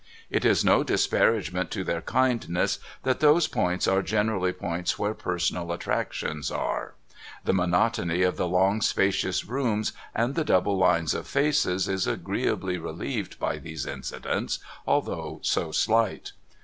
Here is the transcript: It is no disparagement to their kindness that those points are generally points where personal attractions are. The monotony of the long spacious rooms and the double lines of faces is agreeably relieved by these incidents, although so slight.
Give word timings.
It 0.31 0.43
is 0.45 0.65
no 0.65 0.83
disparagement 0.83 1.69
to 1.69 1.83
their 1.83 2.01
kindness 2.01 2.79
that 3.03 3.19
those 3.19 3.45
points 3.47 3.87
are 3.87 4.01
generally 4.01 4.51
points 4.51 4.97
where 4.97 5.13
personal 5.13 5.71
attractions 5.71 6.49
are. 6.49 6.95
The 7.45 7.53
monotony 7.53 8.23
of 8.23 8.35
the 8.35 8.47
long 8.47 8.81
spacious 8.81 9.45
rooms 9.45 9.93
and 10.15 10.33
the 10.33 10.43
double 10.43 10.75
lines 10.75 11.13
of 11.13 11.27
faces 11.27 11.87
is 11.87 12.07
agreeably 12.07 12.79
relieved 12.79 13.37
by 13.39 13.59
these 13.59 13.85
incidents, 13.85 14.57
although 14.87 15.37
so 15.43 15.71
slight. 15.71 16.31